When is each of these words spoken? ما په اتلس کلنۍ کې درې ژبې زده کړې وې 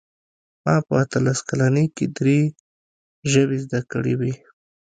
ما 0.63 0.75
په 0.85 0.93
اتلس 1.03 1.39
کلنۍ 1.49 1.85
کې 1.95 2.05
درې 2.17 2.39
ژبې 3.31 3.57
زده 3.63 3.79
کړې 3.91 4.13
وې 4.19 4.33